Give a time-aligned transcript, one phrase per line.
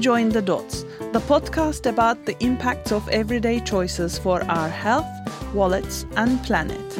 [0.00, 5.08] Join the Dots, the podcast about the impacts of everyday choices for our health,
[5.52, 6.98] wallets, and planet.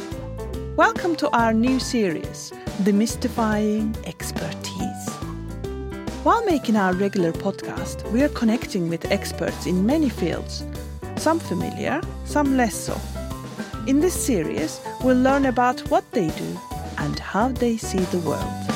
[0.76, 2.50] Welcome to our new series,
[2.82, 5.08] Demystifying Expertise.
[6.24, 10.64] While making our regular podcast, we are connecting with experts in many fields,
[11.14, 13.00] some familiar, some less so.
[13.86, 16.58] In this series, we'll learn about what they do
[16.98, 18.67] and how they see the world.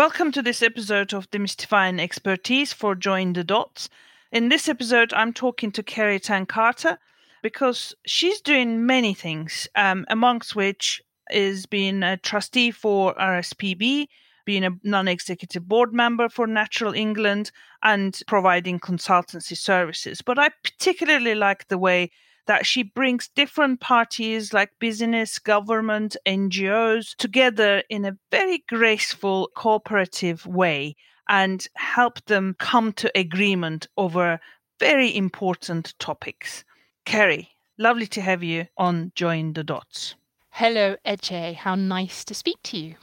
[0.00, 3.90] Welcome to this episode of Demystifying Expertise for Join the Dots.
[4.32, 6.96] In this episode, I'm talking to Kerry ten Kate
[7.42, 14.06] because she's doing many things, um, amongst which is being a trustee for RSPB,
[14.46, 17.50] being a non executive board member for Natural England,
[17.82, 20.22] and providing consultancy services.
[20.22, 22.10] But I particularly like the way
[22.50, 30.44] that she brings different parties like business, government, NGOs together in a very graceful, cooperative
[30.48, 30.96] way
[31.28, 34.40] and help them come to agreement over
[34.80, 36.64] very important topics.
[37.04, 40.16] Kerry, lovely to have you on Join the Dots.
[40.50, 41.54] Hello, Ece.
[41.54, 42.96] How nice to speak to you.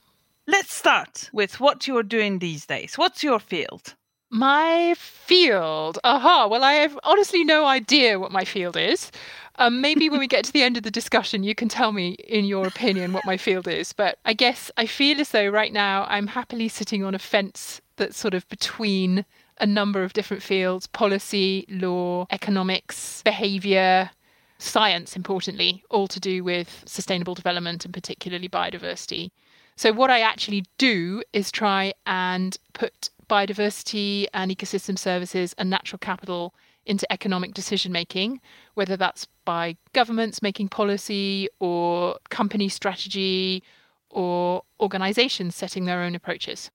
[0.45, 2.97] Let's start with what you're doing these days.
[2.97, 3.95] What's your field?
[4.29, 5.99] My field.
[6.03, 6.47] Aha.
[6.47, 9.11] Well, I have honestly no idea what my field is.
[9.55, 12.11] Um, maybe when we get to the end of the discussion, you can tell me,
[12.27, 13.93] in your opinion, what my field is.
[13.93, 17.81] But I guess I feel as though right now I'm happily sitting on a fence
[17.95, 19.25] that's sort of between
[19.59, 24.11] a number of different fields policy, law, economics, behavior,
[24.59, 29.31] science, importantly, all to do with sustainable development and particularly biodiversity.
[29.75, 35.99] So, what I actually do is try and put biodiversity and ecosystem services and natural
[35.99, 36.53] capital
[36.85, 38.39] into economic decision making,
[38.73, 43.61] whether that's by governments making policy or company strategy
[44.09, 46.71] or organizations setting their own approaches.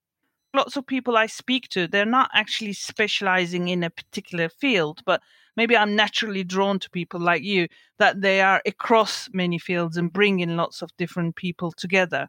[0.55, 5.23] Lots of people I speak to, they're not actually specializing in a particular field, but
[5.57, 10.13] maybe I'm naturally drawn to people like you that they are across many fields and
[10.13, 12.29] bring in lots of different people together.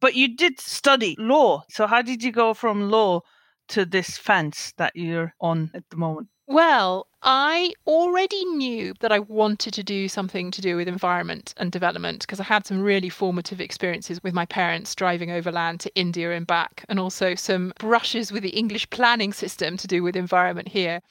[0.00, 1.62] But you did study law.
[1.70, 3.22] So, how did you go from law
[3.68, 6.28] to this fence that you're on at the moment?
[6.48, 11.72] Well, I already knew that I wanted to do something to do with environment and
[11.72, 16.30] development because I had some really formative experiences with my parents driving overland to India
[16.30, 20.68] and back, and also some brushes with the English planning system to do with environment
[20.68, 21.02] here.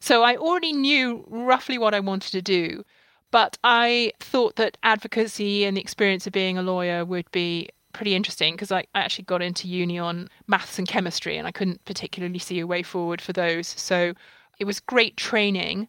[0.00, 2.82] So I already knew roughly what I wanted to do,
[3.30, 8.14] but I thought that advocacy and the experience of being a lawyer would be pretty
[8.14, 11.84] interesting because I, I actually got into uni on maths and chemistry and I couldn't
[11.84, 13.68] particularly see a way forward for those.
[13.68, 14.14] So
[14.58, 15.88] it was great training.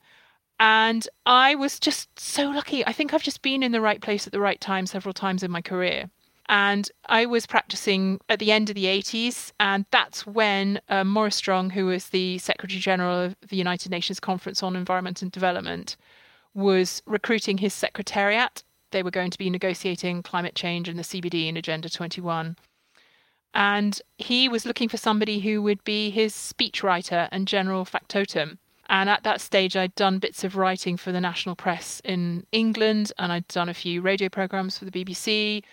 [0.59, 2.85] And I was just so lucky.
[2.85, 5.41] I think I've just been in the right place at the right time several times
[5.43, 6.09] in my career.
[6.49, 9.51] And I was practicing at the end of the 80s.
[9.59, 14.19] And that's when uh, Maurice Strong, who was the Secretary General of the United Nations
[14.19, 15.95] Conference on Environment and Development,
[16.53, 21.47] was recruiting his secretariat they were going to be negotiating climate change and the CBD
[21.47, 22.55] in Agenda 21.
[23.53, 28.59] And he was looking for somebody who would be his speechwriter and general factotum.
[28.89, 33.11] And at that stage, I'd done bits of writing for the national press in England,
[33.19, 35.63] and I'd done a few radio programs for the BBC.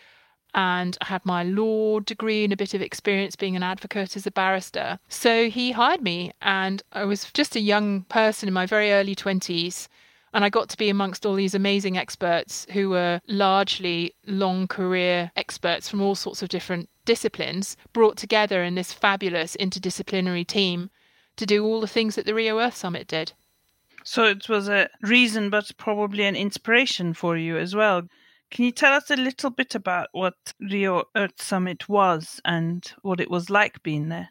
[0.54, 4.26] And I had my law degree and a bit of experience being an advocate as
[4.26, 4.98] a barrister.
[5.08, 9.14] So he hired me, and I was just a young person in my very early
[9.14, 9.88] 20s
[10.36, 15.30] and I got to be amongst all these amazing experts who were largely long career
[15.34, 20.90] experts from all sorts of different disciplines, brought together in this fabulous interdisciplinary team
[21.36, 23.32] to do all the things that the Rio Earth Summit did.
[24.04, 28.02] So it was a reason, but probably an inspiration for you as well.
[28.50, 33.20] Can you tell us a little bit about what Rio Earth Summit was and what
[33.20, 34.28] it was like being there?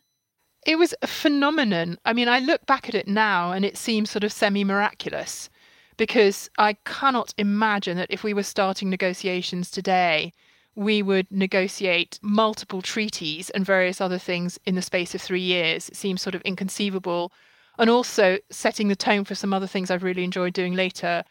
[0.67, 1.97] It was a phenomenon.
[2.05, 5.49] I mean, I look back at it now and it seems sort of semi miraculous
[5.97, 10.33] because I cannot imagine that if we were starting negotiations today,
[10.75, 15.89] we would negotiate multiple treaties and various other things in the space of three years.
[15.89, 17.31] It seems sort of inconceivable.
[17.77, 21.23] And also setting the tone for some other things I've really enjoyed doing later.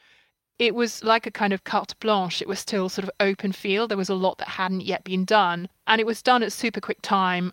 [0.59, 2.41] It was like a kind of carte blanche.
[2.41, 3.91] It was still sort of open field.
[3.91, 5.69] There was a lot that hadn't yet been done.
[5.87, 7.53] And it was done at super quick time.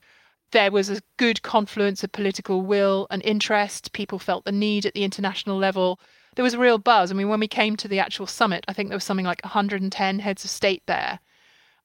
[0.52, 3.94] There was a good confluence of political will and interest.
[3.94, 6.00] People felt the need at the international level
[6.36, 7.12] there was a real buzz.
[7.12, 9.44] I mean, when we came to the actual summit, I think there was something like
[9.44, 11.20] 110 heads of state there.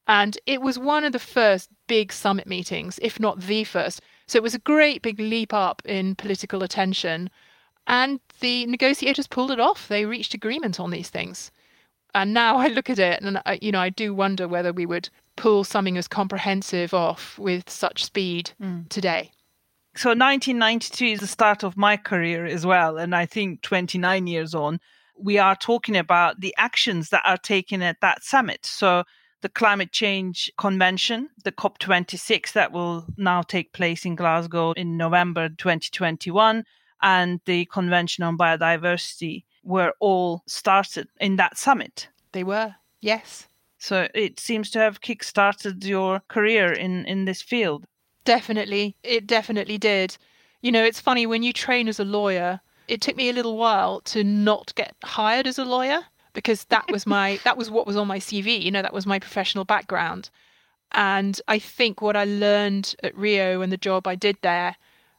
[0.08, 4.00] And it was one of the first big summit meetings, if not the first.
[4.26, 7.28] So it was a great big leap up in political attention.
[7.88, 9.88] And the negotiators pulled it off.
[9.88, 11.50] They reached agreement on these things.
[12.14, 14.86] And now I look at it and, I, you know, I do wonder whether we
[14.86, 18.88] would pull something as comprehensive off with such speed mm.
[18.88, 19.32] today.
[19.96, 22.98] So 1992 is the start of my career as well.
[22.98, 24.78] And I think 29 years on,
[25.18, 28.66] we are talking about the actions that are taken at that summit.
[28.66, 29.04] So
[29.40, 35.48] the Climate Change Convention, the COP26 that will now take place in Glasgow in November
[35.48, 36.64] 2021,
[37.00, 42.08] and the Convention on Biodiversity were all started in that summit.
[42.32, 43.48] They were, yes.
[43.78, 47.86] So it seems to have kick-started your career in, in this field.
[48.26, 48.96] Definitely.
[49.02, 50.18] It definitely did.
[50.60, 53.56] You know, it's funny when you train as a lawyer, it took me a little
[53.56, 57.86] while to not get hired as a lawyer because that was my that was what
[57.86, 60.28] was on my CV, you know, that was my professional background.
[60.92, 64.76] And I think what I learned at Rio and the job I did there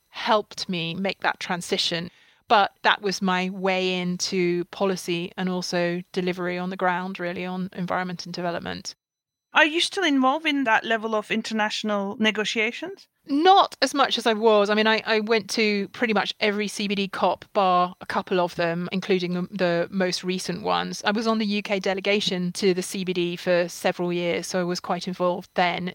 [0.09, 2.11] helped me make that transition.
[2.47, 7.69] But that was my way into policy and also delivery on the ground, really, on
[7.73, 8.95] environment and development.
[9.57, 13.07] Are you still involved in that level of international negotiations?
[13.25, 14.69] Not as much as I was.
[14.69, 18.53] I mean, I, I went to pretty much every CBD COP, bar a couple of
[18.53, 21.01] them, including the, the most recent ones.
[21.03, 24.79] I was on the UK delegation to the CBD for several years, so I was
[24.79, 25.91] quite involved then.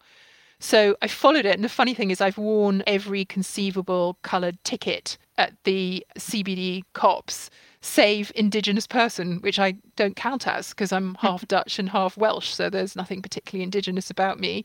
[0.58, 1.54] So I followed it.
[1.54, 7.48] And the funny thing is, I've worn every conceivable coloured ticket at the CBD COPs
[7.82, 12.48] save Indigenous person, which I don't count as because I'm half Dutch and half Welsh.
[12.54, 14.64] So there's nothing particularly Indigenous about me.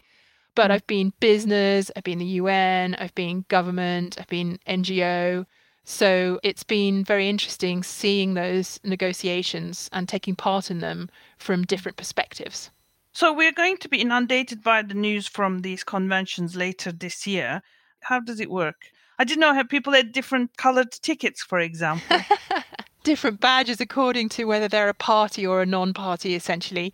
[0.56, 0.76] But mm.
[0.76, 5.46] I've been business, I've been the UN, I've been government, I've been NGO.
[5.84, 11.98] So it's been very interesting seeing those negotiations and taking part in them from different
[11.98, 12.72] perspectives.
[13.14, 17.64] So we're going to be inundated by the news from these conventions later this year.
[18.02, 18.76] How does it work?
[19.18, 22.20] I didn't know how people had different colored tickets, for example.
[23.08, 26.94] different badges according to whether they're a party or a non party, essentially.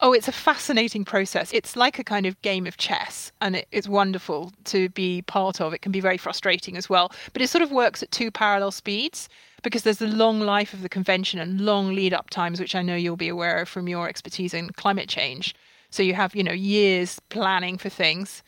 [0.00, 1.52] Oh, it's a fascinating process.
[1.52, 5.60] It's like a kind of game of chess, and it, it's wonderful to be part
[5.60, 5.72] of.
[5.72, 8.72] It can be very frustrating as well, but it sort of works at two parallel
[8.72, 9.28] speeds
[9.62, 12.82] because there's the long life of the convention and long lead up times, which I
[12.82, 15.54] know you'll be aware of from your expertise in climate change.
[15.90, 18.42] So you have, you know, years planning for things.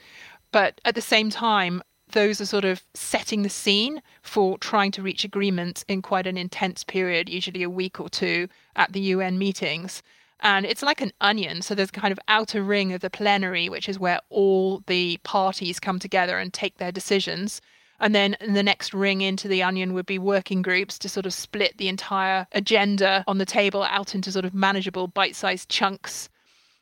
[0.50, 1.85] But at the same time,
[2.16, 6.38] those are sort of setting the scene for trying to reach agreements in quite an
[6.38, 10.02] intense period, usually a week or two at the UN meetings.
[10.40, 11.60] And it's like an onion.
[11.60, 15.78] So there's kind of outer ring of the plenary, which is where all the parties
[15.78, 17.60] come together and take their decisions.
[18.00, 21.34] And then the next ring into the onion would be working groups to sort of
[21.34, 26.30] split the entire agenda on the table out into sort of manageable bite sized chunks.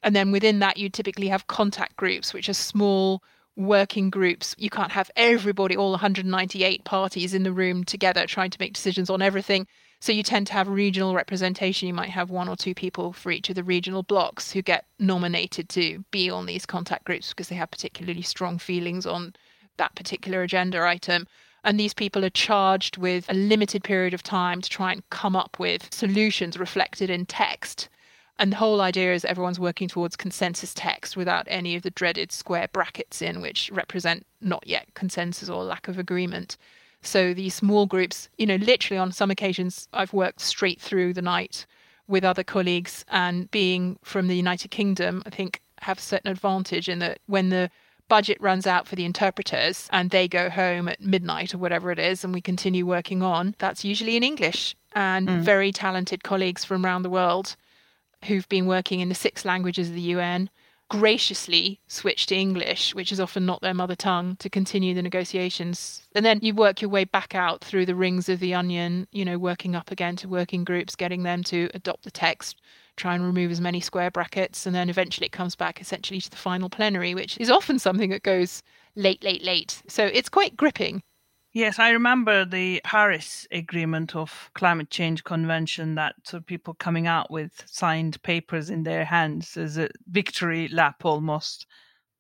[0.05, 3.21] And then within that, you typically have contact groups, which are small
[3.57, 4.55] working groups.
[4.59, 9.11] You can't have everybody, all 198 parties in the room together trying to make decisions
[9.11, 9.67] on everything.
[10.01, 11.89] So you tend to have regional representation.
[11.89, 14.85] You might have one or two people for each of the regional blocks who get
[14.99, 19.35] nominated to be on these contact groups because they have particularly strong feelings on
[19.79, 21.27] that particular agenda item.
[21.63, 25.35] And these people are charged with a limited period of time to try and come
[25.35, 27.89] up with solutions reflected in text
[28.39, 32.33] and the whole idea is everyone's working towards consensus text without any of the dreaded
[32.33, 36.57] square brackets in, which represent not yet consensus or lack of agreement.
[37.01, 41.23] So these small groups, you know, literally on some occasions, I've worked straight through the
[41.23, 41.67] night
[42.07, 46.89] with other colleagues, and being from the United Kingdom, I think have a certain advantage
[46.89, 47.71] in that when the
[48.09, 51.99] budget runs out for the interpreters and they go home at midnight or whatever it
[51.99, 54.77] is, and we continue working on, that's usually in English.
[54.93, 55.41] And mm.
[55.41, 57.57] very talented colleagues from around the world
[58.25, 60.51] who've been working in the six languages of the UN
[60.91, 66.03] graciously switch to English, which is often not their mother tongue, to continue the negotiations.
[66.15, 69.25] And then you work your way back out through the rings of the onion, you
[69.25, 72.61] know, working up again to working groups, getting them to adopt the text,
[72.97, 76.31] try and remove as many square brackets, and then eventually it comes back essentially to
[76.31, 78.63] the final plenary, which is often something that goes
[78.95, 79.83] late, late, late.
[79.89, 81.03] So it's quite gripping.
[81.55, 87.07] Yes, I remember the Paris Agreement of Climate Change Convention that sort of people coming
[87.07, 91.65] out with signed papers in their hands as a victory lap almost.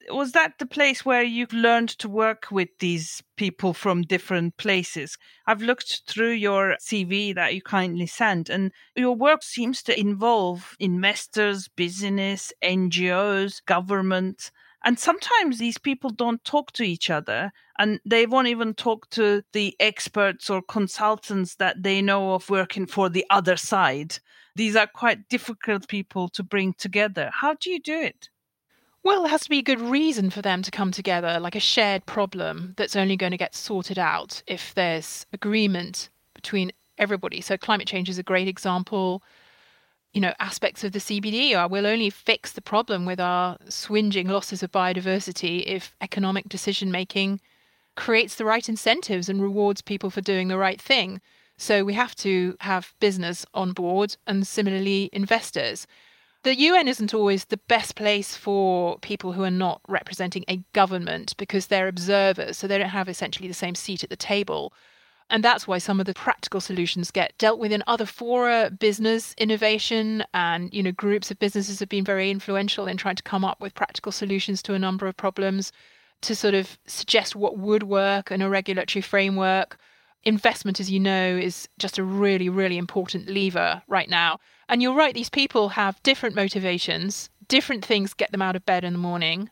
[0.08, 5.18] Was that the place where you learned to work with these people from different places?
[5.48, 10.76] I've looked through your CV that you kindly sent, and your work seems to involve
[10.78, 14.52] investors, business, NGOs, government.
[14.84, 19.42] And sometimes these people don't talk to each other and they won't even talk to
[19.52, 24.18] the experts or consultants that they know of working for the other side.
[24.54, 27.30] These are quite difficult people to bring together.
[27.32, 28.28] How do you do it?
[29.02, 31.60] Well, there has to be a good reason for them to come together, like a
[31.60, 37.40] shared problem that's only going to get sorted out if there's agreement between everybody.
[37.40, 39.22] So, climate change is a great example
[40.14, 43.58] you know, aspects of the CBD are uh, we'll only fix the problem with our
[43.68, 47.40] swinging losses of biodiversity if economic decision making
[47.96, 51.20] creates the right incentives and rewards people for doing the right thing.
[51.56, 55.86] So we have to have business on board and similarly investors.
[56.44, 61.36] The UN isn't always the best place for people who are not representing a government
[61.38, 64.72] because they're observers, so they don't have essentially the same seat at the table.
[65.30, 68.70] And that's why some of the practical solutions get dealt with in other fora.
[68.70, 73.22] Business innovation and you know groups of businesses have been very influential in trying to
[73.22, 75.72] come up with practical solutions to a number of problems,
[76.22, 79.78] to sort of suggest what would work in a regulatory framework.
[80.24, 84.38] Investment, as you know, is just a really, really important lever right now.
[84.68, 88.84] And you're right, these people have different motivations, different things get them out of bed
[88.84, 89.50] in the morning.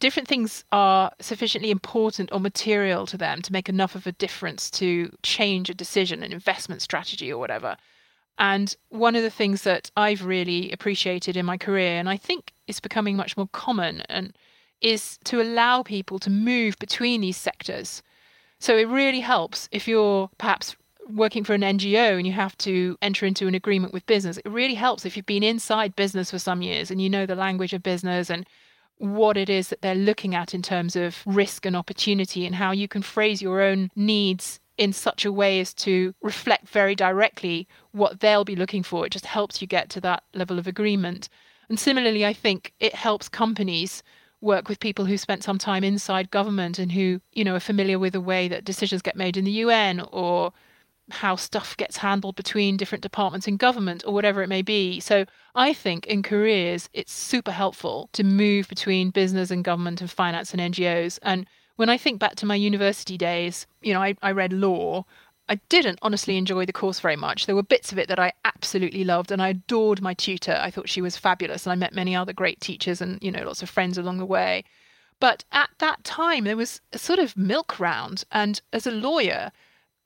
[0.00, 4.70] Different things are sufficiently important or material to them to make enough of a difference
[4.72, 7.76] to change a decision, an investment strategy, or whatever.
[8.38, 12.54] And one of the things that I've really appreciated in my career, and I think
[12.66, 14.34] is becoming much more common, and
[14.80, 18.02] is to allow people to move between these sectors.
[18.58, 20.76] So it really helps if you're perhaps
[21.10, 24.48] working for an NGO and you have to enter into an agreement with business, it
[24.48, 27.74] really helps if you've been inside business for some years and you know the language
[27.74, 28.46] of business and
[29.00, 32.70] what it is that they're looking at in terms of risk and opportunity and how
[32.70, 37.66] you can phrase your own needs in such a way as to reflect very directly
[37.92, 39.06] what they'll be looking for.
[39.06, 41.30] It just helps you get to that level of agreement.
[41.68, 44.02] And similarly, I think it helps companies
[44.42, 47.98] work with people who spent some time inside government and who, you know, are familiar
[47.98, 50.52] with the way that decisions get made in the UN or
[51.10, 55.00] how stuff gets handled between different departments in government or whatever it may be.
[55.00, 55.24] So
[55.54, 60.52] I think in careers, it's super helpful to move between business and government and finance
[60.52, 61.18] and NGOs.
[61.22, 65.04] And when I think back to my university days, you know, I, I read law.
[65.48, 67.46] I didn't honestly enjoy the course very much.
[67.46, 70.56] There were bits of it that I absolutely loved, and I adored my tutor.
[70.62, 73.42] I thought she was fabulous, and I met many other great teachers and, you know,
[73.42, 74.62] lots of friends along the way.
[75.20, 78.24] But at that time, there was a sort of milk round.
[78.30, 79.50] And as a lawyer,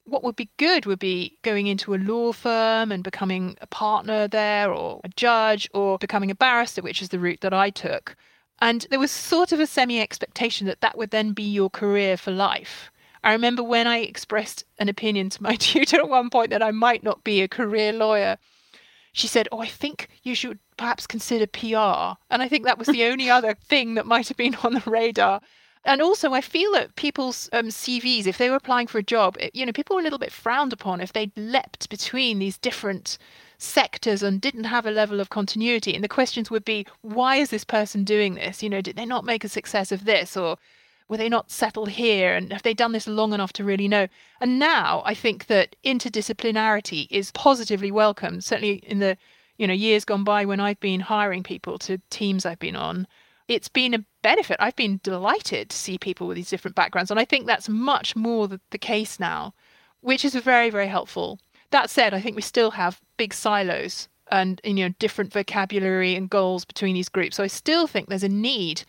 [0.05, 4.29] what would be good would be going into a law firm and becoming a partner
[4.29, 8.17] there or a judge or becoming a barrister, which is the route that I took.
[8.61, 12.17] And there was sort of a semi expectation that that would then be your career
[12.17, 12.91] for life.
[13.23, 16.71] I remember when I expressed an opinion to my tutor at one point that I
[16.71, 18.39] might not be a career lawyer,
[19.13, 22.19] she said, Oh, I think you should perhaps consider PR.
[22.31, 24.83] And I think that was the only other thing that might have been on the
[24.91, 25.41] radar.
[25.87, 29.37] And also, I feel that people's um, CVs, if they were applying for a job,
[29.39, 32.57] it, you know, people were a little bit frowned upon if they leapt between these
[32.57, 33.19] different
[33.59, 35.95] sectors and didn't have a level of continuity.
[35.95, 38.63] And the questions would be, why is this person doing this?
[38.63, 40.39] You know, did they not make a success of this?
[40.39, 40.57] Or
[41.09, 42.35] were they not settled here?
[42.35, 44.09] And have they done this long enough to really know?
[44.41, 49.19] And now I think that interdisciplinarity is positively welcomed, certainly in the
[49.59, 53.07] you know years gone by when I've been hiring people to teams I've been on
[53.49, 54.57] it's been a benefit.
[54.59, 57.11] I've been delighted to see people with these different backgrounds.
[57.11, 59.53] And I think that's much more the, the case now,
[60.01, 61.39] which is very, very helpful.
[61.71, 66.31] That said, I think we still have big silos and you know different vocabulary and
[66.31, 67.37] goals between these groups.
[67.37, 68.85] So I still think there's a need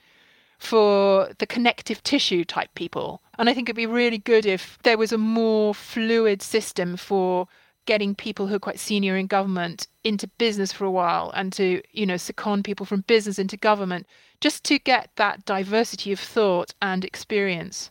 [0.57, 3.21] for the connective tissue type people.
[3.37, 7.47] And I think it'd be really good if there was a more fluid system for
[7.85, 11.81] getting people who are quite senior in government into business for a while and to,
[11.91, 14.07] you know, second people from business into government
[14.45, 17.89] just to get that diversity of thought and experience.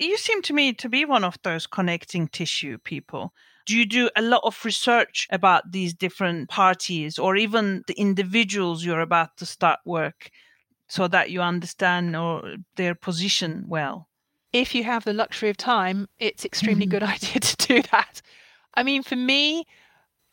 [0.00, 3.32] You seem to me to be one of those connecting tissue people.
[3.66, 8.84] Do you do a lot of research about these different parties or even the individuals
[8.84, 10.30] you're about to start work
[10.88, 14.08] so that you understand or their position well?
[14.52, 16.98] If you have the luxury of time, it's extremely mm-hmm.
[16.98, 18.22] good idea to do that.
[18.74, 19.66] I mean, for me,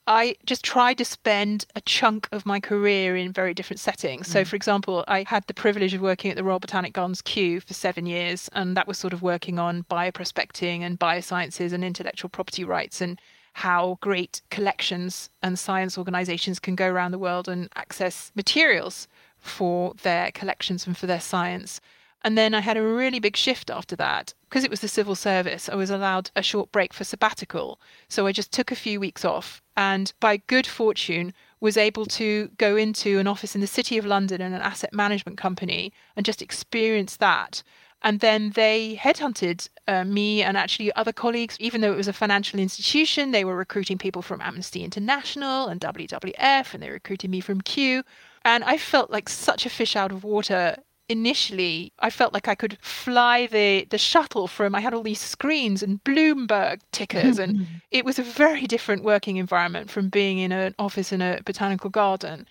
[0.09, 4.27] I just tried to spend a chunk of my career in very different settings.
[4.27, 4.31] Mm.
[4.31, 7.59] So, for example, I had the privilege of working at the Royal Botanic Gardens Kew
[7.59, 12.27] for seven years, and that was sort of working on bioprospecting and biosciences and intellectual
[12.27, 13.21] property rights and
[13.53, 19.93] how great collections and science organizations can go around the world and access materials for
[20.01, 21.79] their collections and for their science.
[22.21, 24.33] And then I had a really big shift after that.
[24.49, 27.79] Because it was the civil service, I was allowed a short break for sabbatical.
[28.07, 32.49] So I just took a few weeks off and by good fortune was able to
[32.57, 36.25] go into an office in the city of London in an asset management company and
[36.25, 37.63] just experience that.
[38.01, 42.13] And then they headhunted uh, me and actually other colleagues, even though it was a
[42.13, 43.31] financial institution.
[43.31, 48.03] They were recruiting people from Amnesty International and WWF, and they recruited me from Kew.
[48.45, 50.77] And I felt like such a fish out of water
[51.09, 55.19] initially I felt like I could fly the the shuttle from I had all these
[55.19, 60.51] screens and Bloomberg tickers and it was a very different working environment from being in
[60.51, 62.47] an office in a botanical garden.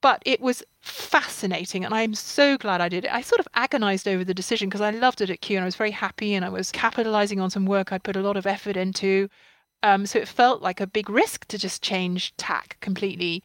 [0.00, 3.12] But it was fascinating and I'm so glad I did it.
[3.12, 5.66] I sort of agonized over the decision because I loved it at Kew and I
[5.66, 8.46] was very happy and I was capitalizing on some work I'd put a lot of
[8.46, 9.28] effort into.
[9.82, 13.44] Um, so it felt like a big risk to just change tack completely.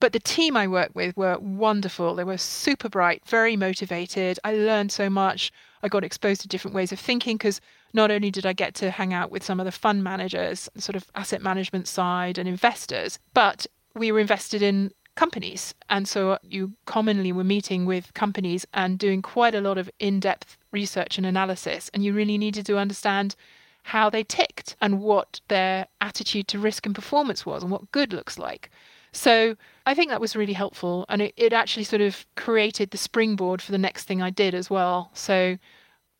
[0.00, 2.14] But the team I worked with were wonderful.
[2.14, 4.38] They were super bright, very motivated.
[4.42, 5.52] I learned so much.
[5.82, 7.60] I got exposed to different ways of thinking because
[7.92, 10.96] not only did I get to hang out with some of the fund managers, sort
[10.96, 15.74] of asset management side, and investors, but we were invested in companies.
[15.90, 20.18] And so you commonly were meeting with companies and doing quite a lot of in
[20.18, 21.90] depth research and analysis.
[21.92, 23.36] And you really needed to understand
[23.82, 28.12] how they ticked and what their attitude to risk and performance was and what good
[28.12, 28.70] looks like.
[29.12, 31.06] So I think that was really helpful.
[31.08, 34.54] And it, it actually sort of created the springboard for the next thing I did
[34.54, 35.10] as well.
[35.14, 35.58] So,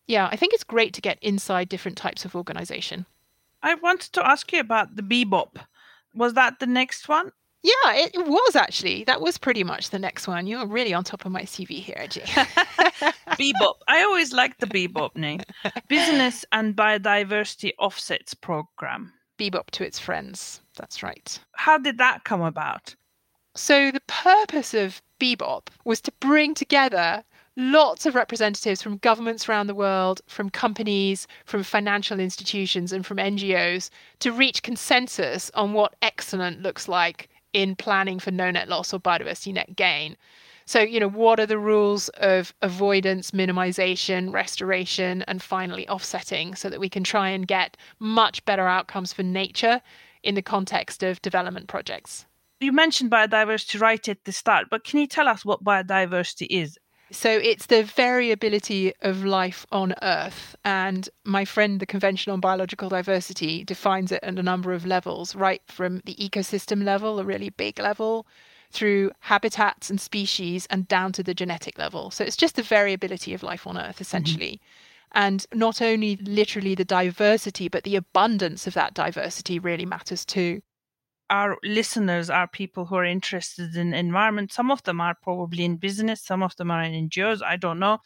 [0.06, 3.06] yeah, I think it's great to get inside different types of organization.
[3.62, 5.56] I wanted to ask you about the BBOP.
[6.14, 7.30] Was that the next one?
[7.62, 9.04] Yeah, it, it was actually.
[9.04, 10.47] That was pretty much the next one.
[10.47, 12.25] You're really on top of my CV here, Jay.
[13.37, 13.75] BBOP.
[13.87, 15.40] I always liked the BBOP name.
[15.88, 19.12] Business and Biodiversity Offsets Program.
[19.40, 20.61] BBOP to its friends.
[20.76, 21.38] That's right.
[21.52, 22.94] How did that come about?
[23.56, 27.25] So, the purpose of BBOP was to bring together
[27.56, 33.16] lots of representatives from governments around the world, from companies, from financial institutions, and from
[33.16, 33.88] NGOs
[34.20, 39.00] to reach consensus on what excellent looks like in planning for no net loss or
[39.00, 40.16] biodiversity net gain.
[40.71, 46.71] So, you know, what are the rules of avoidance, minimization, restoration, and finally offsetting so
[46.71, 49.83] that we can try and get much better outcomes for nature
[50.23, 52.25] in the context of development projects?
[52.61, 56.79] You mentioned biodiversity right at the start, but can you tell us what biodiversity is?
[57.11, 60.55] So it's the variability of life on Earth.
[60.65, 65.35] And my friend, the Convention on Biological Diversity, defines it at a number of levels,
[65.35, 68.25] right from the ecosystem level, a really big level,
[68.71, 72.11] through habitats and species and down to the genetic level.
[72.11, 74.02] So it's just the variability of life on Earth, mm-hmm.
[74.02, 74.52] essentially.
[74.52, 74.67] Mm-hmm.
[75.13, 80.61] And not only literally the diversity, but the abundance of that diversity really matters too.
[81.28, 84.52] Our listeners are people who are interested in environment.
[84.52, 87.43] Some of them are probably in business, some of them are in NGOs.
[87.43, 87.99] I don't know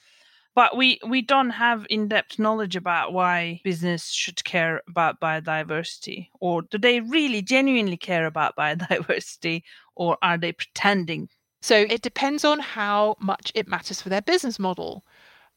[0.55, 6.63] but we we don't have in-depth knowledge about why business should care about biodiversity or
[6.63, 9.63] do they really genuinely care about biodiversity
[9.95, 11.29] or are they pretending
[11.61, 15.05] so it depends on how much it matters for their business model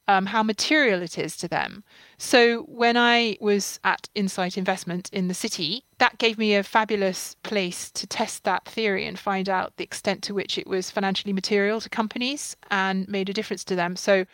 [0.08, 1.84] um, how material it is to them.
[2.18, 7.36] So, when I was at Insight Investment in the city, that gave me a fabulous
[7.44, 11.34] place to test that theory and find out the extent to which it was financially
[11.34, 13.96] material to companies and made a difference to them.
[13.96, 14.26] So,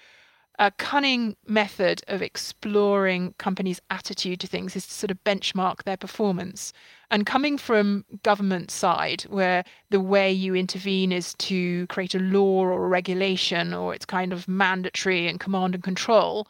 [0.59, 5.97] a cunning method of exploring companies' attitude to things is to sort of benchmark their
[5.97, 6.73] performance.
[7.09, 12.61] And coming from government side, where the way you intervene is to create a law
[12.61, 16.47] or a regulation, or it's kind of mandatory and command and control,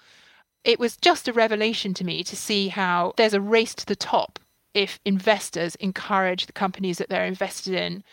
[0.63, 3.95] it was just a revelation to me to see how there's a race to the
[3.95, 4.39] top
[4.73, 8.03] if investors encourage the companies that they're invested in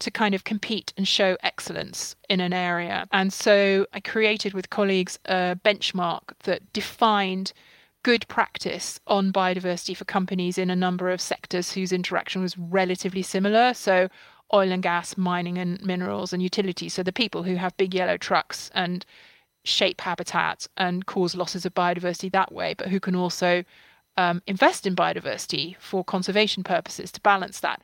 [0.00, 3.06] to kind of compete and show excellence in an area.
[3.12, 7.52] And so I created with colleagues a benchmark that defined
[8.02, 13.22] good practice on biodiversity for companies in a number of sectors whose interaction was relatively
[13.22, 13.74] similar.
[13.74, 14.08] So
[14.52, 16.94] oil and gas, mining and minerals, and utilities.
[16.94, 19.04] So the people who have big yellow trucks and
[19.64, 23.62] shape habitat and cause losses of biodiversity that way, but who can also
[24.16, 27.82] um, invest in biodiversity for conservation purposes to balance that.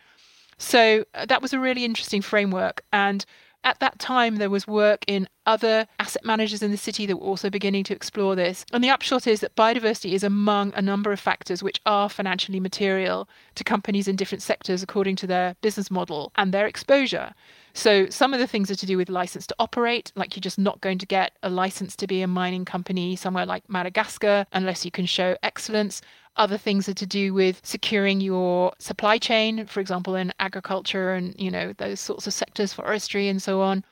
[0.59, 2.83] So uh, that was a really interesting framework.
[2.93, 3.25] And
[3.65, 7.27] at that time, there was work in other asset managers in the city that were
[7.27, 8.65] also beginning to explore this.
[8.73, 12.61] And the upshot is that biodiversity is among a number of factors which are financially
[12.61, 17.35] material to companies in different sectors according to their business model and their exposure.
[17.75, 20.59] So some of the things are to do with license to operate, like you're just
[20.59, 24.85] not going to get a license to be a mining company somewhere like Madagascar unless
[24.85, 26.01] you can show excellence.
[26.37, 31.35] Other things are to do with securing your supply chain, for example, in agriculture and,
[31.39, 33.85] you know, those sorts of sectors, forestry and so on.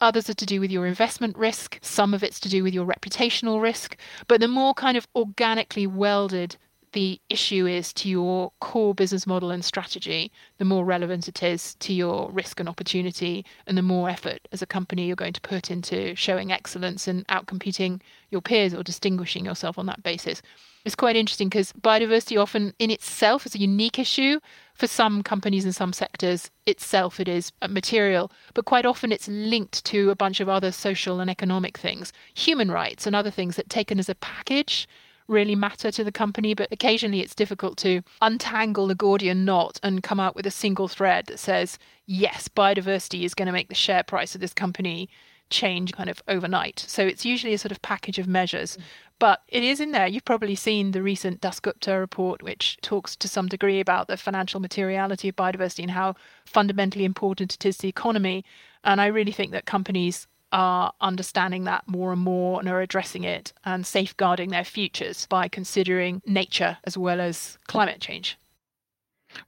[0.00, 1.78] Others are to do with your investment risk.
[1.82, 3.96] Some of it's to do with your reputational risk.
[4.26, 6.56] But the more kind of organically welded
[6.92, 11.74] the issue is to your core business model and strategy, the more relevant it is
[11.76, 15.40] to your risk and opportunity, and the more effort as a company you're going to
[15.40, 18.00] put into showing excellence and outcompeting
[18.30, 20.42] your peers or distinguishing yourself on that basis.
[20.84, 24.40] It's quite interesting because biodiversity often in itself is a unique issue.
[24.74, 29.84] For some companies and some sectors, itself it is material, but quite often it's linked
[29.84, 33.68] to a bunch of other social and economic things, human rights and other things that
[33.68, 34.88] taken as a package
[35.32, 40.02] really matter to the company, but occasionally it's difficult to untangle the Gordian knot and
[40.02, 43.74] come out with a single thread that says, yes, biodiversity is going to make the
[43.74, 45.08] share price of this company
[45.50, 46.84] change kind of overnight.
[46.88, 48.76] So it's usually a sort of package of measures.
[48.76, 48.82] Mm.
[49.18, 50.08] But it is in there.
[50.08, 54.58] You've probably seen the recent Dasgupta report, which talks to some degree about the financial
[54.58, 58.44] materiality of biodiversity and how fundamentally important it is to the economy.
[58.82, 63.24] And I really think that companies are understanding that more and more and are addressing
[63.24, 68.38] it and safeguarding their futures by considering nature as well as climate change.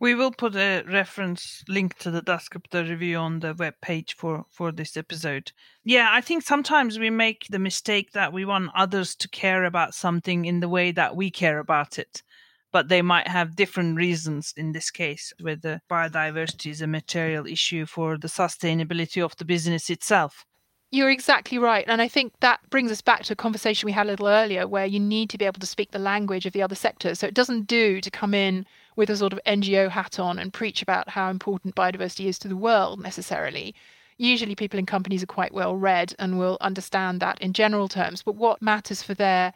[0.01, 4.47] We will put a reference link to the Dasgupta review on the web page for
[4.49, 5.53] for this episode.
[5.85, 9.95] Yeah, I think sometimes we make the mistake that we want others to care about
[9.95, 12.23] something in the way that we care about it.
[12.73, 17.85] But they might have different reasons in this case, whether biodiversity is a material issue
[17.87, 20.47] for the sustainability of the business itself.
[20.95, 21.85] You're exactly right.
[21.89, 24.69] And I think that brings us back to a conversation we had a little earlier
[24.69, 27.19] where you need to be able to speak the language of the other sectors.
[27.19, 30.53] So it doesn't do to come in with a sort of NGO hat on and
[30.53, 33.75] preach about how important biodiversity is to the world necessarily.
[34.19, 38.23] Usually, people in companies are quite well read and will understand that in general terms.
[38.23, 39.53] But what matters for their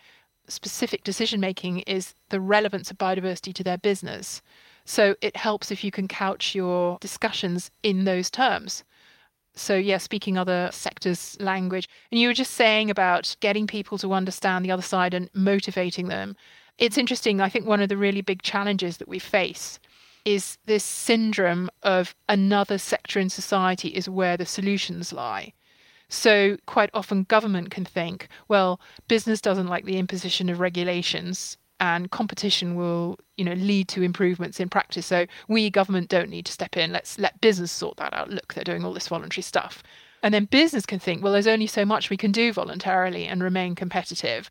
[0.48, 4.42] specific decision making is the relevance of biodiversity to their business.
[4.84, 8.82] So it helps if you can couch your discussions in those terms.
[9.58, 11.88] So, yeah, speaking other sectors' language.
[12.10, 16.08] And you were just saying about getting people to understand the other side and motivating
[16.08, 16.36] them.
[16.78, 17.40] It's interesting.
[17.40, 19.78] I think one of the really big challenges that we face
[20.24, 25.52] is this syndrome of another sector in society is where the solutions lie.
[26.08, 32.10] So, quite often, government can think, well, business doesn't like the imposition of regulations and
[32.10, 35.06] competition will you know lead to improvements in practice.
[35.06, 36.92] So we government don't need to step in.
[36.92, 38.30] Let's let business sort that out.
[38.30, 39.82] Look they're doing all this voluntary stuff.
[40.22, 43.42] And then business can think well there's only so much we can do voluntarily and
[43.42, 44.50] remain competitive.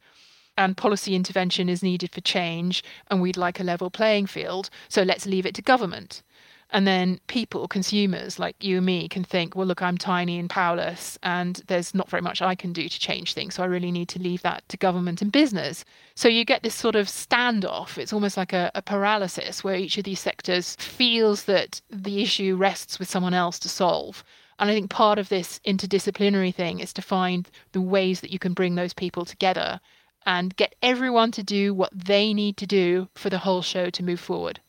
[0.59, 4.71] And policy intervention is needed for change and we'd like a level playing field.
[4.89, 6.23] So let's leave it to government
[6.69, 10.49] and then people, consumers like you and me, can think, well, look, I'm tiny and
[10.49, 13.56] powerless, and there's not very much I can do to change things.
[13.56, 15.86] So I really need to leave that to government and business.
[16.15, 17.97] So you get this sort of standoff.
[17.97, 22.58] It's almost like a, a paralysis where each of these sectors feels that the issue
[22.58, 24.25] rests with someone else to solve.
[24.60, 28.39] And I think part of this interdisciplinary thing is to find the ways that you
[28.39, 29.80] can bring those people together
[30.25, 34.03] and get everyone to do what they need to do for the whole show to
[34.03, 34.60] move forward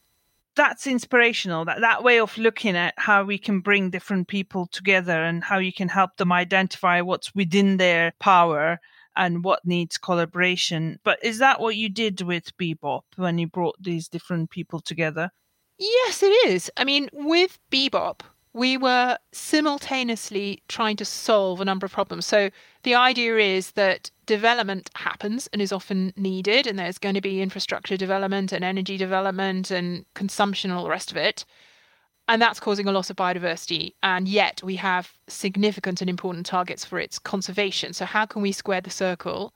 [0.58, 5.22] that's inspirational that that way of looking at how we can bring different people together
[5.22, 8.80] and how you can help them identify what's within their power
[9.16, 10.98] and what needs collaboration.
[11.04, 15.30] But is that what you did with BBOP when you brought these different people together?
[15.78, 16.70] Yes it is.
[16.76, 18.20] I mean with BBOP
[18.52, 22.26] we were simultaneously trying to solve a number of problems.
[22.26, 22.50] So
[22.82, 27.42] the idea is that development happens and is often needed, and there's going to be
[27.42, 31.44] infrastructure development and energy development and consumption and all the rest of it.
[32.28, 33.94] And that's causing a loss of biodiversity.
[34.02, 37.94] And yet we have significant and important targets for its conservation.
[37.94, 39.54] So, how can we square the circle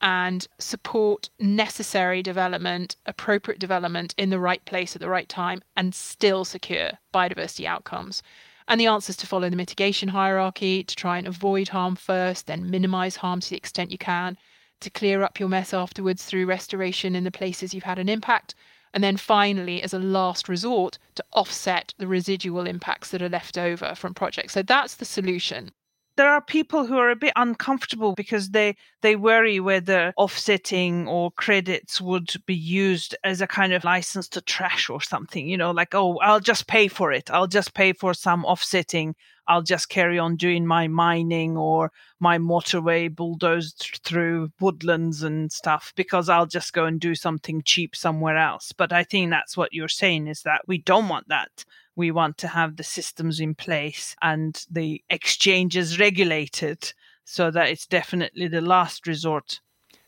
[0.00, 5.94] and support necessary development, appropriate development in the right place at the right time, and
[5.94, 8.22] still secure biodiversity outcomes.
[8.66, 12.46] And the answer is to follow the mitigation hierarchy, to try and avoid harm first,
[12.46, 14.38] then minimize harm to the extent you can,
[14.80, 18.54] to clear up your mess afterwards through restoration in the places you've had an impact,
[18.92, 23.58] and then finally, as a last resort, to offset the residual impacts that are left
[23.58, 24.52] over from projects.
[24.52, 25.72] So that's the solution
[26.16, 31.30] there are people who are a bit uncomfortable because they they worry whether offsetting or
[31.32, 35.70] credits would be used as a kind of license to trash or something you know
[35.70, 37.30] like oh i'll just pay for it.
[37.30, 39.14] I'll just pay for some offsetting.
[39.46, 45.92] I'll just carry on doing my mining or my motorway bulldozed through woodlands and stuff
[45.96, 48.72] because i'll just go and do something cheap somewhere else.
[48.72, 51.64] But i think that's what you're saying is that we don't want that
[51.96, 56.92] we want to have the systems in place and the exchanges regulated
[57.24, 59.60] so that it's definitely the last resort.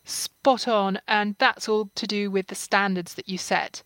[0.03, 0.99] Spot on.
[1.07, 3.83] And that's all to do with the standards that you set.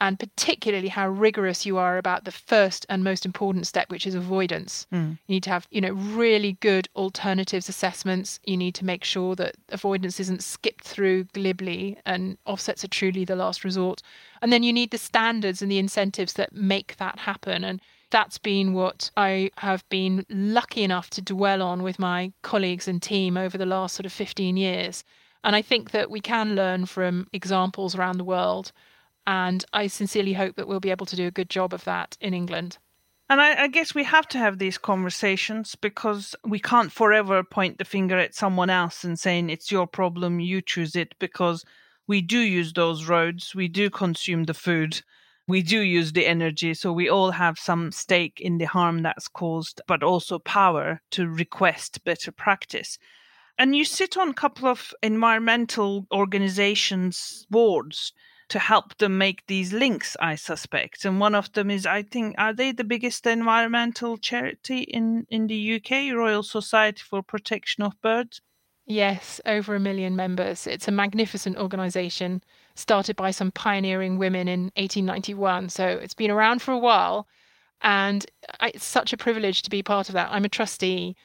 [0.00, 4.14] And particularly how rigorous you are about the first and most important step, which is
[4.14, 4.86] avoidance.
[4.92, 5.18] Mm.
[5.26, 8.38] You need to have, you know, really good alternatives assessments.
[8.44, 13.24] You need to make sure that avoidance isn't skipped through glibly and offsets are truly
[13.24, 14.02] the last resort.
[14.42, 17.64] And then you need the standards and the incentives that make that happen.
[17.64, 17.80] And
[18.10, 23.02] that's been what I have been lucky enough to dwell on with my colleagues and
[23.02, 25.04] team over the last sort of 15 years.
[25.42, 28.72] And I think that we can learn from examples around the world
[29.26, 32.16] and I sincerely hope that we'll be able to do a good job of that
[32.20, 32.78] in England.
[33.28, 37.78] And I, I, guess we have to have these conversations because we can't forever point
[37.78, 41.64] the finger at someone else and saying it's your problem, you choose it, because
[42.06, 45.02] we do use those roads, we do consume the food,
[45.48, 46.72] we do use the energy.
[46.74, 51.28] So we all have some stake in the harm that's caused, but also power to
[51.28, 52.96] request better practice.
[53.58, 58.12] And you sit on a couple of environmental organizations' boards
[58.48, 61.04] to help them make these links, I suspect.
[61.04, 65.48] And one of them is, I think, are they the biggest environmental charity in, in
[65.48, 68.40] the UK, Royal Society for Protection of Birds?
[68.86, 70.66] Yes, over a million members.
[70.66, 72.42] It's a magnificent organisation
[72.76, 75.70] started by some pioneering women in 1891.
[75.70, 77.26] So it's been around for a while.
[77.82, 78.24] And
[78.60, 80.28] uh, it's such a privilege to be part of that.
[80.30, 81.16] I'm a trustee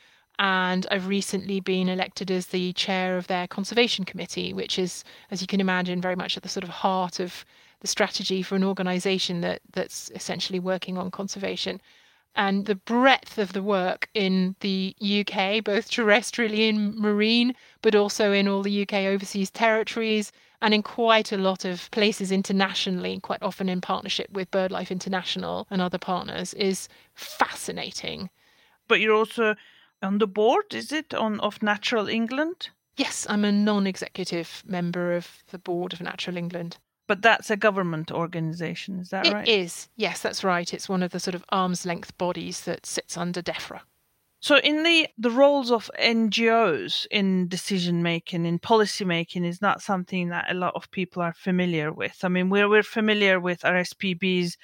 [0.41, 5.39] and I've recently been elected as the chair of their conservation committee, which is, as
[5.39, 7.45] you can imagine, very much at the sort of heart of
[7.81, 11.79] the strategy for an organisation that that's essentially working on conservation.
[12.35, 18.33] And the breadth of the work in the UK, both terrestrially and marine, but also
[18.33, 23.43] in all the UK overseas territories, and in quite a lot of places internationally, quite
[23.43, 28.31] often in partnership with BirdLife International and other partners, is fascinating.
[28.87, 29.55] But you're also
[30.01, 32.69] on the board, is it, on of Natural England?
[32.97, 36.77] Yes, I'm a non executive member of the board of Natural England.
[37.07, 39.47] But that's a government organisation, is that it right?
[39.47, 40.73] It is, yes, that's right.
[40.73, 43.81] It's one of the sort of arm's length bodies that sits under DEFRA.
[44.39, 49.81] So, in the the roles of NGOs in decision making, in policy making, is not
[49.83, 52.17] something that a lot of people are familiar with.
[52.23, 54.57] I mean, we're we're familiar with RSPB's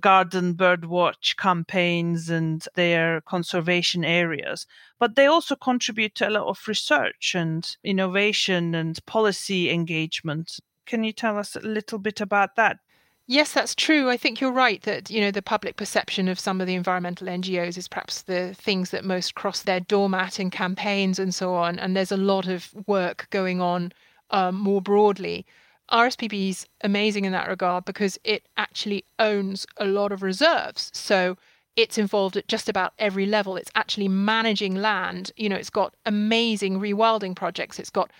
[0.00, 4.66] garden birdwatch campaigns and their conservation areas.
[4.98, 10.60] But they also contribute to a lot of research and innovation and policy engagement.
[10.86, 12.78] Can you tell us a little bit about that?
[13.26, 14.10] Yes, that's true.
[14.10, 17.26] I think you're right that you know the public perception of some of the environmental
[17.26, 21.78] NGOs is perhaps the things that most cross their doormat in campaigns and so on.
[21.78, 23.92] And there's a lot of work going on
[24.30, 25.46] um, more broadly.
[25.90, 30.90] RSPB is amazing in that regard because it actually owns a lot of reserves.
[30.94, 31.36] So
[31.76, 33.56] it's involved at just about every level.
[33.56, 35.32] It's actually managing land.
[35.36, 37.78] You know, it's got amazing rewilding projects.
[37.78, 38.10] It's got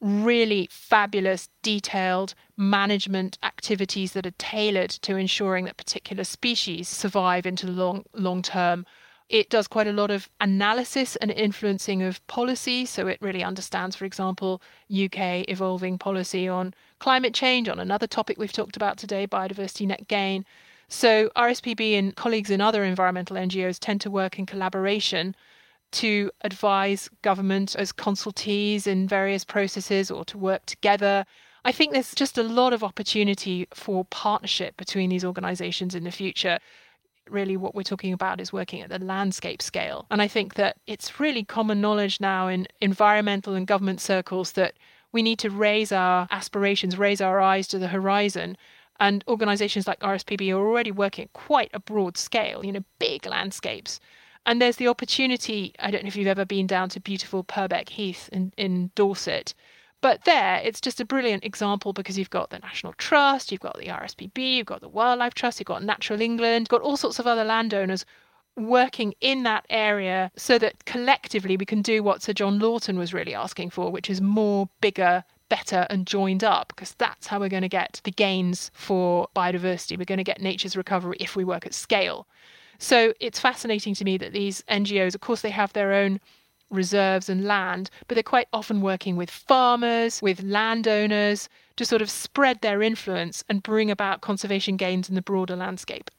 [0.00, 7.66] really fabulous, detailed management activities that are tailored to ensuring that particular species survive into
[7.66, 8.84] the long long term
[9.28, 12.84] it does quite a lot of analysis and influencing of policy.
[12.84, 14.60] So it really understands, for example,
[14.92, 20.08] UK evolving policy on climate change, on another topic we've talked about today, biodiversity net
[20.08, 20.42] gain.
[20.88, 25.36] So RSPB and colleagues in other environmental NGOs tend to work in collaboration
[26.00, 31.26] to advise government as consultees in various processes or to work together.
[31.66, 36.10] I think there's just a lot of opportunity for partnership between these organizations in the
[36.10, 36.58] future
[37.30, 40.06] really what we're talking about is working at the landscape scale.
[40.10, 44.74] And I think that it's really common knowledge now in environmental and government circles that
[45.14, 48.58] we need to raise our aspirations, raise our eyes to the horizon.
[49.00, 53.24] And organizations like RSPB are already working at quite a broad scale, you know, big
[53.24, 54.00] landscapes.
[54.44, 55.72] And there's the opportunity.
[55.78, 59.54] I don't know if you've ever been down to beautiful Purbeck Heath in, in Dorset,
[60.00, 63.78] but there, it's just a brilliant example because you've got the National Trust, you've got
[63.78, 67.18] the RSPB, you've got the Wildlife Trust, you've got Natural England, you've got all sorts
[67.18, 68.04] of other landowners
[68.56, 73.12] working in that area so that collectively we can do what Sir John Lawton was
[73.12, 77.48] really asking for, which is more, bigger, better and joined up because that's how we're
[77.48, 79.98] going to get the gains for biodiversity.
[79.98, 82.26] We're going to get nature's recovery if we work at scale.
[82.78, 86.20] So it's fascinating to me that these NGOs, of course, they have their own
[86.70, 92.10] reserves and land, but they're quite often working with farmers, with landowners to sort of
[92.10, 96.10] spread their influence and bring about conservation gains in the broader landscape.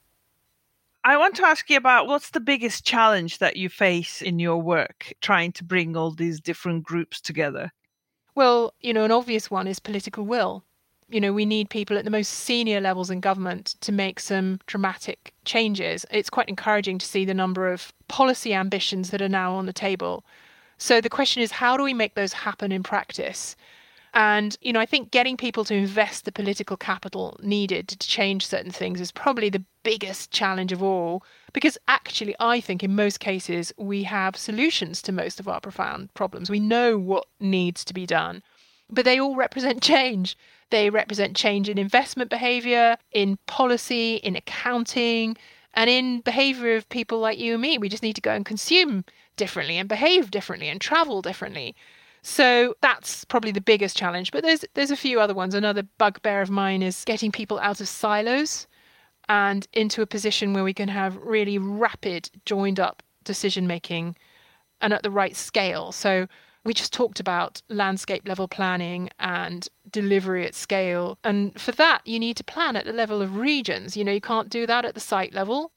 [1.06, 4.58] I want to ask you about what's the biggest challenge that you face in your
[4.58, 7.72] work trying to bring all these different groups together?
[8.34, 10.64] Well, you know, an obvious one is political will.
[11.08, 14.60] You know, we need people at the most senior levels in government to make some
[14.66, 16.08] dramatic changes.
[16.10, 19.74] It's quite encouraging to see the number of policy ambitions that are now on the
[19.74, 20.26] table.
[20.80, 23.56] So the question is, how do we make those happen in practice?
[24.16, 28.48] And, you know, I think getting people to invest the political capital needed to change
[28.48, 31.22] certain things is probably the biggest challenge of all.
[31.52, 36.14] Because actually, I think in most cases, we have solutions to most of our profound
[36.14, 36.50] problems.
[36.50, 38.42] We know what needs to be done,
[38.90, 40.38] but they all represent change.
[40.70, 45.36] They represent change in investment behavior, in policy, in accounting,
[45.74, 47.78] and in behavior of people like you and me.
[47.78, 49.04] We just need to go and consume
[49.36, 51.76] differently and behave differently and travel differently.
[52.28, 54.32] So that's probably the biggest challenge.
[54.32, 55.54] But there's there's a few other ones.
[55.54, 58.66] Another bugbear of mine is getting people out of silos
[59.30, 64.16] and into a position where we can have really rapid, joined up decision making
[64.82, 65.92] and at the right scale.
[65.92, 66.26] So
[66.64, 71.20] we just talked about landscape level planning and delivery at scale.
[71.24, 73.96] And for that, you need to plan at the level of regions.
[73.96, 75.72] You know, you can't do that at the site level.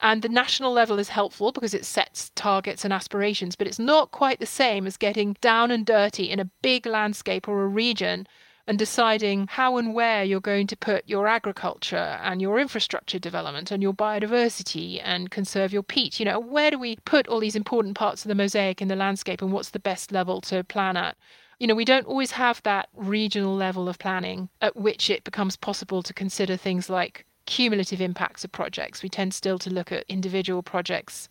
[0.00, 4.12] And the national level is helpful because it sets targets and aspirations, but it's not
[4.12, 8.26] quite the same as getting down and dirty in a big landscape or a region
[8.68, 13.70] and deciding how and where you're going to put your agriculture and your infrastructure development
[13.70, 16.20] and your biodiversity and conserve your peat.
[16.20, 18.94] You know, where do we put all these important parts of the mosaic in the
[18.94, 21.16] landscape and what's the best level to plan at?
[21.58, 25.56] You know, we don't always have that regional level of planning at which it becomes
[25.56, 29.02] possible to consider things like cumulative impacts of projects.
[29.02, 31.30] We tend still to look at individual projects.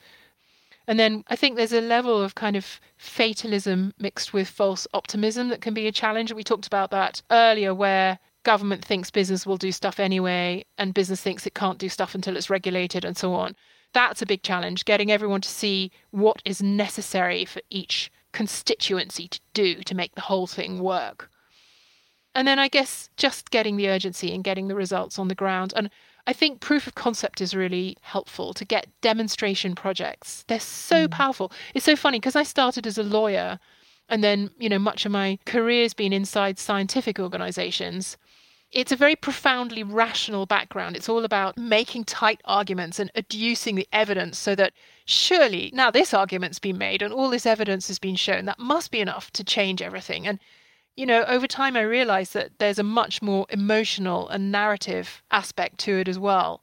[0.87, 5.49] And then I think there's a level of kind of fatalism mixed with false optimism
[5.49, 6.33] that can be a challenge.
[6.33, 11.21] We talked about that earlier, where government thinks business will do stuff anyway, and business
[11.21, 13.55] thinks it can't do stuff until it's regulated, and so on.
[13.93, 19.39] That's a big challenge, getting everyone to see what is necessary for each constituency to
[19.53, 21.29] do to make the whole thing work.
[22.37, 25.73] And then I guess just getting the urgency and getting the results on the ground.
[25.75, 25.89] And
[26.27, 30.45] I think proof of concept is really helpful to get demonstration projects.
[30.47, 31.11] They're so mm.
[31.11, 31.51] powerful.
[31.73, 33.57] It's so funny because I started as a lawyer
[34.07, 38.17] and then, you know, much of my career has been inside scientific organizations.
[38.71, 40.95] It's a very profoundly rational background.
[40.95, 44.73] It's all about making tight arguments and adducing the evidence so that
[45.05, 48.45] surely now this argument's been made and all this evidence has been shown.
[48.45, 50.27] That must be enough to change everything.
[50.27, 50.39] And
[50.97, 55.77] you know, over time I realized that there's a much more emotional and narrative aspect
[55.81, 56.61] to it as well.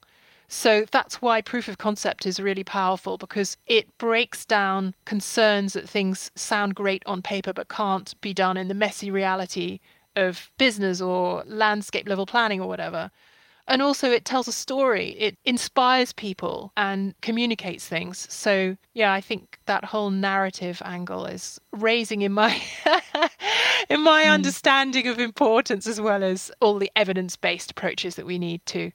[0.49, 5.89] So that's why proof of concept is really powerful because it breaks down concerns that
[5.89, 9.81] things sound great on paper but can't be done in the messy reality
[10.17, 13.11] of business or landscape level planning or whatever.
[13.67, 18.27] And also, it tells a story, it inspires people and communicates things.
[18.31, 22.63] So, yeah, I think that whole narrative angle is raising in my
[23.89, 24.31] in my mm.
[24.31, 28.93] understanding of importance as well as all the evidence-based approaches that we need to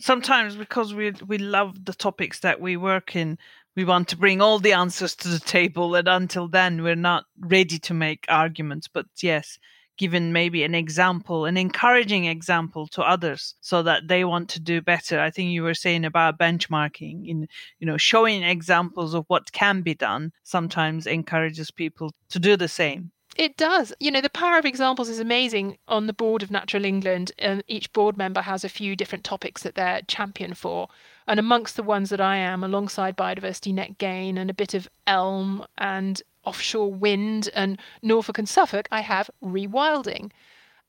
[0.00, 3.38] sometimes because we we love the topics that we work in
[3.76, 7.24] we want to bring all the answers to the table and until then we're not
[7.40, 9.58] ready to make arguments but yes
[9.98, 14.80] given maybe an example, an encouraging example to others so that they want to do
[14.80, 15.20] better.
[15.20, 19.82] I think you were saying about benchmarking in, you know, showing examples of what can
[19.82, 23.10] be done sometimes encourages people to do the same.
[23.36, 23.92] It does.
[24.00, 27.30] You know, the power of examples is amazing on the board of Natural England.
[27.38, 30.88] And each board member has a few different topics that they're champion for.
[31.28, 34.88] And amongst the ones that I am, alongside biodiversity net gain and a bit of
[35.06, 40.30] elm and offshore wind and Norfolk and Suffolk, I have rewilding.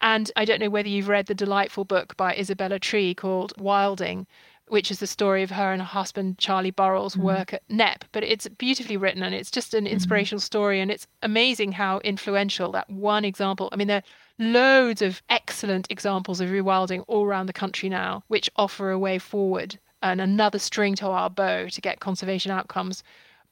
[0.01, 4.25] And I don't know whether you've read the delightful book by Isabella Tree called Wilding,
[4.69, 7.23] which is the story of her and her husband Charlie Burrell's mm.
[7.23, 8.03] work at Knepp.
[8.13, 9.93] But it's beautifully written and it's just an mm-hmm.
[9.93, 10.45] inspirational mm.
[10.45, 10.79] story.
[10.79, 13.67] And it's amazing how influential that one example.
[13.73, 18.23] I mean, there are loads of excellent examples of rewilding all around the country now,
[18.29, 23.03] which offer a way forward and another string to our bow to get conservation outcomes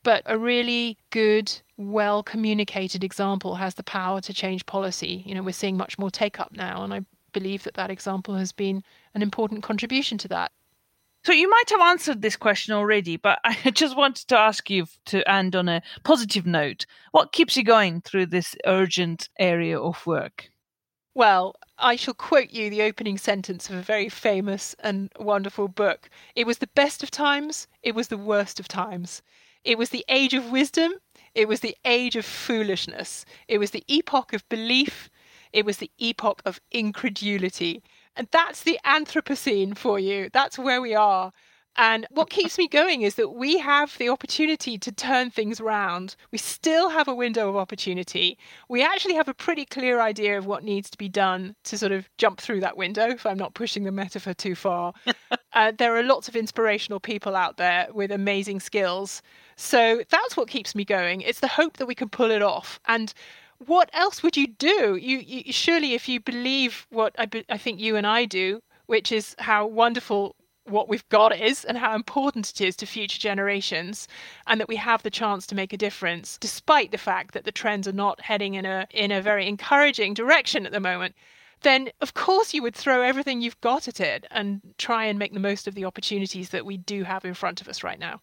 [0.07, 5.21] but a really good, well communicated example has the power to change policy.
[5.25, 7.01] You know, we're seeing much more take up now, and I
[7.33, 10.53] believe that that example has been an important contribution to that.
[11.25, 14.85] So you might have answered this question already, but I just wanted to ask you
[15.07, 16.85] to end on a positive note.
[17.11, 20.51] What keeps you going through this urgent area of work?
[21.15, 26.09] Well, I shall quote you the opening sentence of a very famous and wonderful book.
[26.33, 29.21] It was the best of times, it was the worst of times.
[29.67, 30.93] It was the age of wisdom.
[31.35, 33.25] It was the age of foolishness.
[33.49, 35.09] It was the epoch of belief.
[35.51, 37.83] It was the epoch of incredulity.
[38.15, 40.29] And that's the Anthropocene for you.
[40.31, 41.33] That's where we are.
[41.75, 46.15] And what keeps me going is that we have the opportunity to turn things around.
[46.31, 48.39] We still have a window of opportunity.
[48.69, 51.91] We actually have a pretty clear idea of what needs to be done to sort
[51.91, 54.93] of jump through that window, if I'm not pushing the metaphor too far.
[55.57, 59.23] Uh, there are lots of inspirational people out there with amazing skills.
[59.55, 61.21] So that's what keeps me going.
[61.21, 62.79] It's the hope that we can pull it off.
[62.85, 63.11] And
[63.65, 64.97] what else would you do?
[64.97, 68.61] You, you surely, if you believe what I, be, I think you and I do,
[68.85, 70.35] which is how wonderful
[70.65, 74.07] what we've got is and how important it is to future generations
[74.45, 77.51] and that we have the chance to make a difference despite the fact that the
[77.51, 81.15] trends are not heading in a in a very encouraging direction at the moment
[81.61, 85.33] then of course you would throw everything you've got at it and try and make
[85.33, 88.21] the most of the opportunities that we do have in front of us right now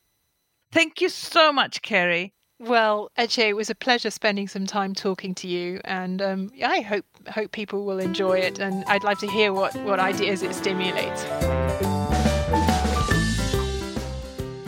[0.73, 5.35] thank you so much kerry well, Ece, it was a pleasure spending some time talking
[5.37, 8.61] to you, and um, I hope hope people will enjoy it.
[8.61, 11.25] And I'd love to hear what what ideas it stimulates.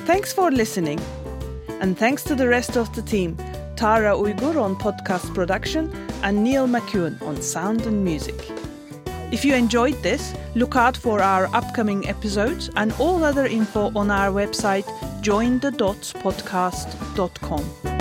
[0.04, 1.00] Thanks for listening,
[1.80, 3.36] and thanks to the rest of the team:
[3.76, 8.50] Tara Uyghur on podcast production and Neil McEwen on sound and music.
[9.30, 14.10] If you enjoyed this, look out for our upcoming episodes and all other info on
[14.10, 14.86] our website
[15.20, 17.95] jointhedotspodcast.com.